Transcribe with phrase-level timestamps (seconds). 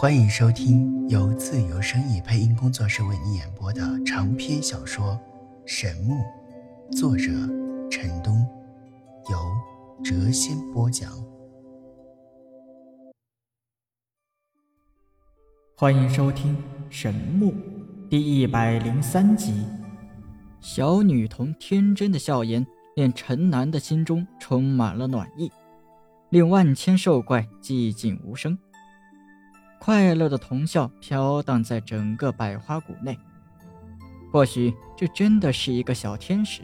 [0.00, 5.06] 欢迎收听由自由声意配音工作室为你演播的长篇小说
[5.66, 6.14] 《神木》，
[6.96, 7.32] 作者
[7.90, 8.46] 陈东，
[9.28, 9.36] 由
[10.04, 11.10] 谪仙播讲。
[15.76, 16.56] 欢迎收听
[16.88, 17.50] 《神木》
[18.08, 19.64] 第一百零三集。
[20.60, 25.50] 小女童天真的笑颜，令陈南的心中充满了暖意，
[26.30, 28.56] 令万千兽怪寂静无声。
[29.80, 33.18] 快乐的童笑飘荡在整个百花谷内。
[34.30, 36.62] 或许这真的是一个小天使，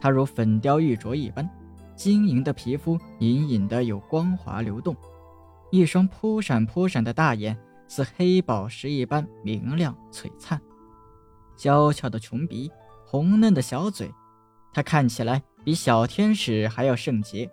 [0.00, 1.48] 它如粉雕玉琢一般，
[1.96, 4.94] 晶莹的皮肤隐隐的有光滑流动，
[5.72, 10.60] 一双扑闪扑闪的大眼似黑宝石一般明亮璀璨，
[11.56, 12.70] 娇俏的琼鼻，
[13.04, 14.12] 红嫩的小嘴，
[14.72, 17.50] 它看起来比小天使还要圣洁，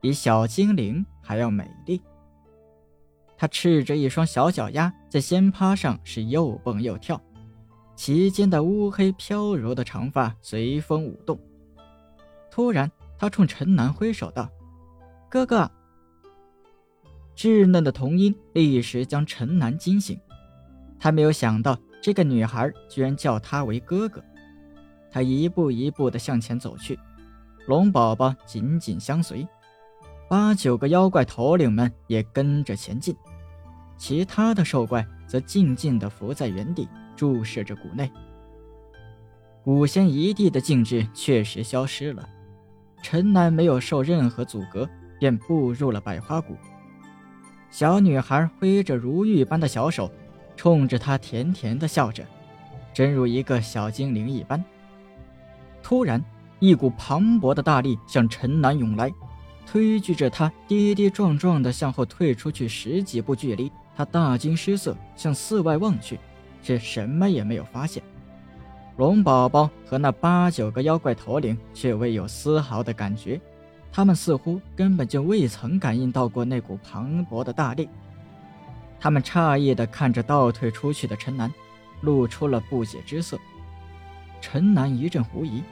[0.00, 2.00] 比小精灵还要美丽。
[3.40, 7.18] 他赤着一双小脚丫，在仙趴上是又蹦又跳，
[7.94, 11.38] 其间的乌黑飘柔的长发随风舞动。
[12.50, 14.50] 突然，他冲陈南挥手道
[15.30, 15.70] ：“哥哥。”
[17.36, 20.18] 稚嫩的童音立时将陈南惊醒，
[20.98, 24.20] 他没有想到这个女孩居然叫他为哥哥。
[25.12, 26.98] 他一步一步地向前走去，
[27.68, 29.46] 龙宝宝紧紧相随，
[30.28, 33.16] 八九个妖怪头领们也跟着前进。
[33.98, 38.10] 其他的兽怪则静静地伏在原地，注视着谷内。
[39.62, 42.26] 古仙一地的静止确实消失了。
[43.02, 46.56] 陈南没有受任何阻隔，便步入了百花谷。
[47.70, 50.10] 小女孩挥着如玉般的小手，
[50.56, 52.24] 冲着他甜甜地笑着，
[52.94, 54.64] 真如一个小精灵一般。
[55.82, 56.24] 突然，
[56.60, 59.12] 一股磅礴的大力向陈南涌来，
[59.70, 63.70] 推举着他跌跌撞撞地向后退出去十几步距离。
[63.94, 66.18] 他大惊失色，向四外望去，
[66.62, 68.02] 却什么也没有发现。
[68.96, 73.38] 龙宝宝和那八九个妖怪头领却未有丝毫的感觉，
[73.92, 77.90] 他们似乎根本就未曾感应到过那股磅礴的大力。
[78.98, 81.52] 他们诧异地看着倒退出去的陈南，
[82.00, 83.38] 露出了不解之色。
[84.40, 85.62] 陈南一阵狐疑，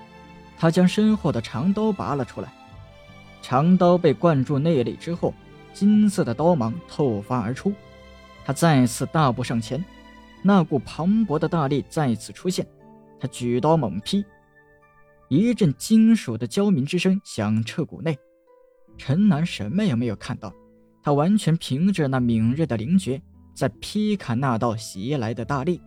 [0.58, 2.52] 他将身后的长刀拔了出来。
[3.48, 5.32] 长刀被灌注内力之后，
[5.72, 7.72] 金色的刀芒透发而出。
[8.44, 9.84] 他再次大步上前，
[10.42, 12.66] 那股磅礴的大力再次出现。
[13.20, 14.24] 他举刀猛劈，
[15.28, 18.18] 一阵金属的交鸣之声响彻谷内。
[18.98, 20.52] 陈南什么也没有看到，
[21.00, 23.22] 他完全凭着那敏锐的灵觉
[23.54, 25.80] 在劈砍那道袭来的大力。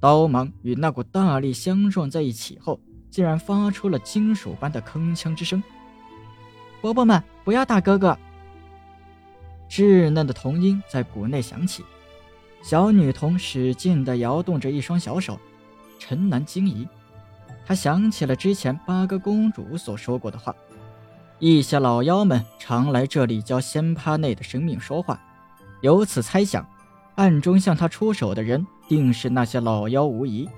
[0.00, 2.80] 刀芒与那股大力相撞在一起后，
[3.12, 5.62] 竟然发出了金属般的铿锵之声。
[6.80, 8.16] 伯伯们，不要打哥哥！
[9.68, 11.84] 稚嫩的童音在谷内响起，
[12.62, 15.38] 小女童使劲地摇动着一双小手。
[15.98, 16.88] 陈南惊疑，
[17.66, 20.54] 他想起了之前八哥公主所说过的话：
[21.38, 25.20] 一些老妖们常来这里教仙葩内的生命说话，
[25.82, 26.66] 由此猜想，
[27.16, 30.48] 暗中向他出手的人定是那些老妖无疑。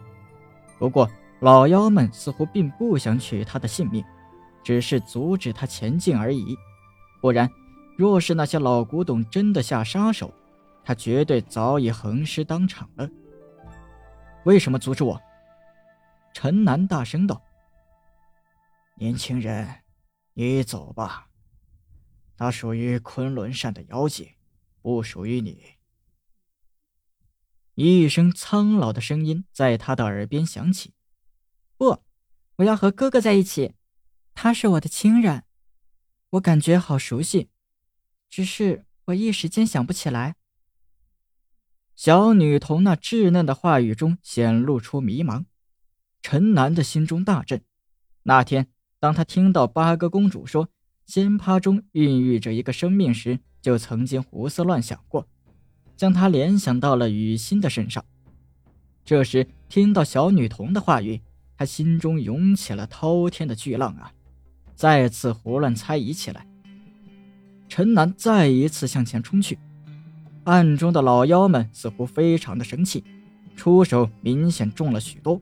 [0.79, 4.05] 不过，老妖们似乎并不想取他的性命，
[4.63, 6.57] 只是阻止他前进而已，
[7.21, 7.51] 不然。
[7.97, 10.33] 若是那些老古董真的下杀手，
[10.83, 13.09] 他绝对早已横尸当场了。
[14.45, 15.21] 为什么阻止我？
[16.33, 17.43] 陈南大声道
[18.97, 19.83] ：“年轻人，
[20.33, 21.29] 你走吧。
[22.37, 24.35] 他属于昆仑山的妖界，
[24.81, 25.75] 不属于你。”
[27.77, 30.95] 一声苍老的声音在他的耳边响起
[31.77, 32.03] ：“不，
[32.57, 33.75] 我要和哥哥在一起。
[34.35, 35.45] 他是我的亲人，
[36.31, 37.49] 我感觉好熟悉。”
[38.29, 40.37] 只是我一时间想不起来。
[41.95, 45.45] 小女童那稚嫩的话语中显露出迷茫，
[46.23, 47.63] 陈楠的心中大震。
[48.23, 50.71] 那天，当他听到八哥公主说
[51.05, 55.29] 仙葩中孕育着一个生命时，就曾经胡思乱想过，
[55.95, 58.03] 将他联想到了雨欣的身上。
[59.05, 61.21] 这时听到小女童的话语，
[61.59, 64.15] 他心中涌起了滔天的巨浪啊！
[64.83, 66.45] 再次胡乱猜疑起来。
[67.69, 69.57] 陈南再一次向前冲去，
[70.43, 73.05] 暗中的老妖们似乎非常的生气，
[73.55, 75.41] 出手明显重了许多。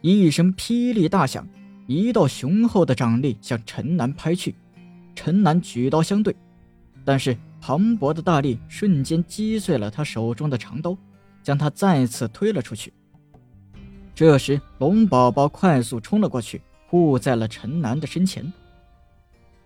[0.00, 1.44] 一声霹雳大响，
[1.88, 4.54] 一道雄厚的掌力向陈南拍去。
[5.16, 6.32] 陈南举刀相对，
[7.04, 10.96] 但是磅礴的大力瞬间击碎了他手中的长刀，
[11.42, 12.92] 将他再次推了出去。
[14.14, 18.52] 这时，龙宝宝快速冲了过去，护在了陈南的身前。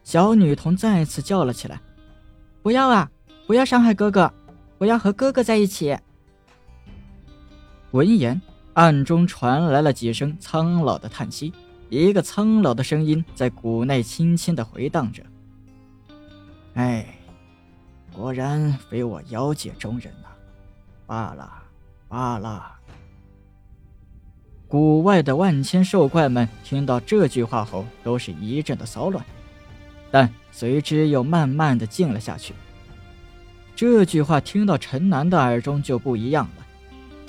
[0.02, 1.80] 小女童再次叫了起来
[2.62, 3.10] ：“不要啊！
[3.46, 4.30] 不要伤害哥哥，
[4.76, 5.96] 我要和哥哥在一起。
[7.92, 8.38] 闻言，
[8.74, 11.50] 暗中传来了几声苍老的叹息，
[11.88, 15.22] 一个苍老的声音在谷内轻轻的回荡着
[16.74, 17.06] ：“哎，
[18.14, 20.28] 果然非我妖界中人呐，
[21.06, 21.50] 罢了，
[22.06, 22.72] 罢了。”
[24.74, 29.24] 谷外的万千兽怪们听到这句话后，都是一阵的骚乱，
[30.10, 32.52] 但随之又慢慢的静了下去。
[33.76, 36.66] 这句话听到陈南的耳中就不一样了，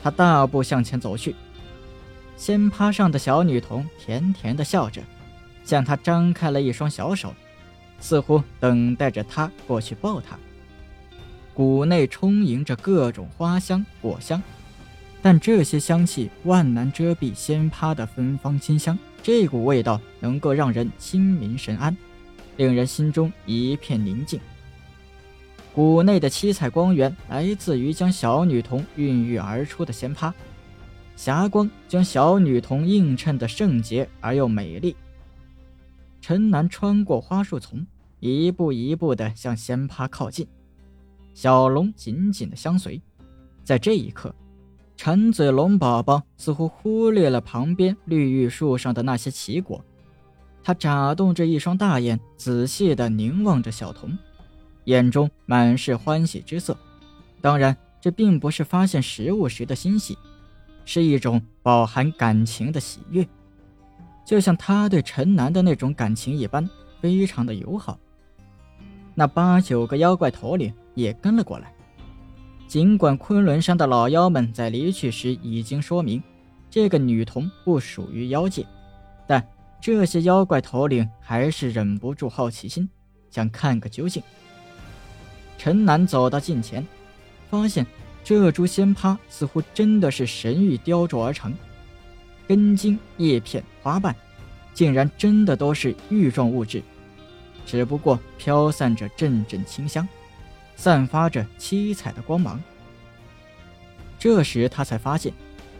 [0.01, 1.35] 他大步向前走去，
[2.35, 5.03] 仙趴上的小女童甜甜的笑着，
[5.63, 7.31] 向他张开了一双小手，
[7.99, 10.35] 似乎等待着他过去抱她。
[11.53, 14.41] 谷内充盈着各种花香果香，
[15.25, 21.97] 但这些香气万难遮蔽仙葩的芬芳清香，这股味道能够让人心明神安，
[22.57, 24.39] 令人心中一片宁静。
[25.73, 30.31] 谷内的七彩光源来自于将小女童孕育而出的仙葩，
[31.15, 34.95] 霞光将小女童映衬得圣洁而又美丽。
[36.21, 37.83] 陈南穿过花树丛，
[38.19, 40.47] 一步一步地向仙葩靠近，
[41.33, 43.01] 小龙紧紧地相随。
[43.63, 44.31] 在这一刻，
[44.97, 49.83] 馋嘴龙宝宝似乎忽略了旁边绿玉树上的那些奇果，
[50.63, 54.17] 他眨动着一双大眼，仔细地凝望着小童。
[54.85, 56.77] 眼中满是欢喜之色，
[57.41, 60.17] 当然，这并不是发现食物时的欣喜，
[60.85, 63.27] 是一种饱含感情的喜悦，
[64.25, 66.69] 就像他对陈南的那种感情一般，
[67.01, 67.99] 非常的友好。
[69.13, 71.73] 那八九个妖怪头领也跟了过来，
[72.67, 76.21] 尽管昆仑山的老妖们在离去时已经说明，
[76.69, 78.65] 这个女童不属于妖界，
[79.27, 79.45] 但
[79.79, 82.89] 这些妖怪头领还是忍不住好奇心，
[83.29, 84.21] 想看个究竟。
[85.57, 86.85] 陈南走到近前，
[87.49, 87.85] 发现
[88.23, 91.53] 这株仙葩似乎真的是神玉雕琢而成，
[92.47, 94.13] 根茎、叶片、花瓣，
[94.73, 96.81] 竟然真的都是玉状物质，
[97.65, 100.05] 只不过飘散着阵阵清香，
[100.75, 102.61] 散发着七彩的光芒。
[104.19, 105.31] 这时他才发现，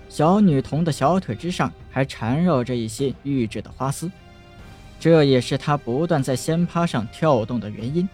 [0.10, 4.12] 小女童的小腿之上还缠绕着一些玉质的花丝，
[5.00, 8.08] 这也是他不断在仙葩上跳动的原因。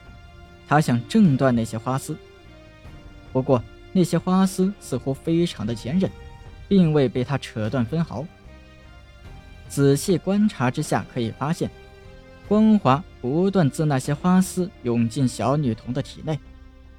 [0.67, 2.17] 他想挣断那些花丝，
[3.33, 3.61] 不过
[3.91, 6.09] 那些花丝似乎非常的坚韧，
[6.69, 8.25] 并未被他扯断分毫。
[9.67, 11.69] 仔细观察之下，可以发现，
[12.47, 16.39] 光华不断自那些花丝涌进小女童的体内，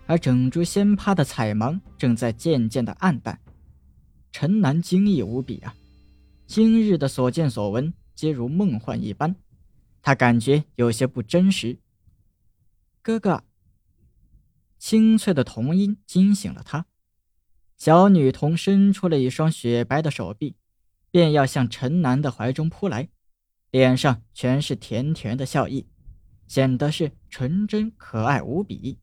[0.07, 3.41] 而整株仙葩的彩芒正在渐渐的暗淡。
[4.31, 5.75] 陈南惊异无比啊！
[6.47, 9.37] 今日的所见所闻皆如梦幻一般，
[10.03, 11.79] 他感觉有些不真实。
[13.01, 13.45] 哥哥。
[14.79, 16.87] 清脆的童音惊醒了他，
[17.77, 20.57] 小女童伸出了一双雪白的手臂，
[21.11, 23.09] 便要向陈南的怀中扑来，
[23.71, 25.87] 脸上全是甜甜的笑意，
[26.49, 28.99] 显得是纯真可爱无比。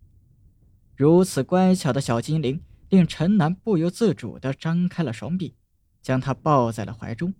[0.99, 5.55] 如此乖巧的小精灵，令陈南不由自主地张开了双臂，
[6.01, 7.33] 将她抱在了怀中。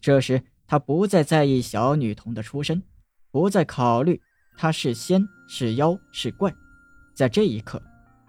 [0.00, 2.82] 这时，他不再在意小女童的出身，
[3.30, 4.20] 不再考虑
[4.56, 6.52] 她是仙是妖是怪。
[7.14, 7.80] 在这一刻，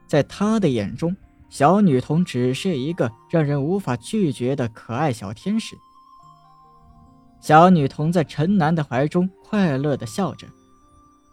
[0.07, 1.17] 在他的眼中，
[1.49, 5.75] 小女童只是一个让人无法拒绝的可爱小天使。
[7.41, 10.47] 小女童在陈南的怀中快乐地笑着，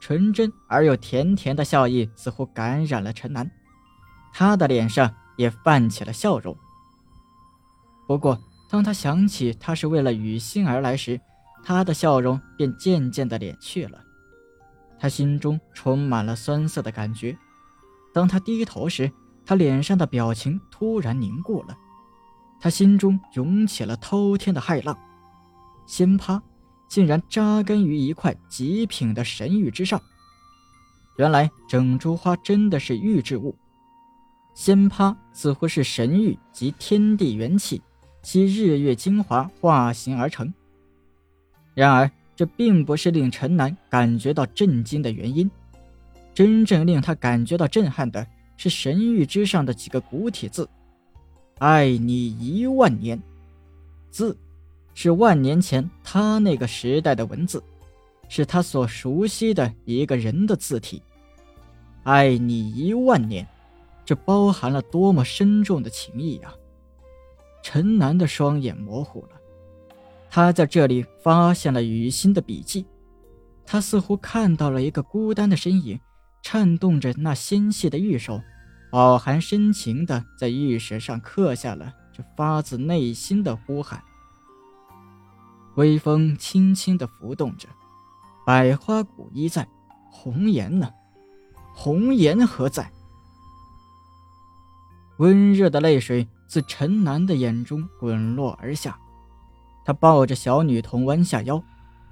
[0.00, 3.50] 纯真而又甜甜的笑意似乎感染了陈南，
[4.32, 6.56] 他的脸上也泛起了笑容。
[8.06, 8.38] 不过，
[8.68, 11.20] 当他想起他是为了雨欣而来时，
[11.64, 13.98] 他的笑容便渐渐地敛去了，
[14.98, 17.36] 他心中充满了酸涩的感觉。
[18.14, 19.10] 当他低头时，
[19.44, 21.76] 他脸上的表情突然凝固了，
[22.60, 24.96] 他心中涌起了滔天的骇浪。
[25.86, 26.40] 仙葩
[26.88, 30.00] 竟然扎根于一块极品的神玉之上，
[31.16, 33.54] 原来整株花真的是玉质物。
[34.54, 37.82] 仙葩似乎是神玉及天地元气
[38.22, 40.52] 其日月精华化形而成。
[41.74, 45.50] 然而，这并不是令陈南感觉到震惊的原因。
[46.34, 48.26] 真正令他感觉到震撼的
[48.56, 50.68] 是神域之上的几个古体字
[51.60, 53.22] ：“爱你一万年。”
[54.10, 54.36] 字
[54.98, 57.62] 是万年前他那个时代的文字，
[58.30, 61.02] 是他所熟悉的一个人的字体。
[62.02, 63.46] “爱你一万年”，
[64.06, 66.54] 这包含了多么深重的情谊啊！
[67.62, 69.38] 陈楠的双眼模糊了，
[70.30, 72.86] 他在这里发现了雨欣的笔记，
[73.66, 76.00] 他似乎看到了一个孤单的身影。
[76.42, 78.40] 颤动着那纤细的玉手，
[78.90, 84.00] 饱含深情的在玉石上刻下了这发自内心的呼喊。
[85.76, 87.68] 微风轻轻的浮动着，
[88.46, 89.68] 百花古衣在，
[90.10, 90.90] 红颜呢？
[91.74, 92.90] 红颜何在？
[95.18, 98.98] 温热的泪水自陈南的眼中滚落而下，
[99.84, 101.62] 他抱着小女童弯下腰，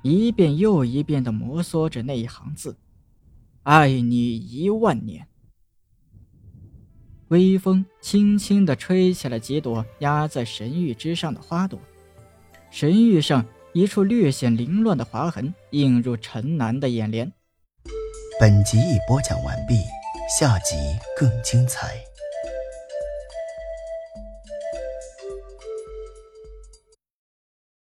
[0.02, 2.76] 一遍又一遍的摩挲着那一行字
[3.64, 5.26] ：“爱你一万年。”
[7.28, 11.80] 微风轻轻地吹起了几朵压在神域之上的花朵，
[12.74, 13.46] 神域上。
[13.72, 17.32] 一处略显凌乱的划痕映入陈南的眼帘。
[18.38, 19.74] 本集已播讲完毕，
[20.38, 20.76] 下集
[21.18, 21.96] 更精彩。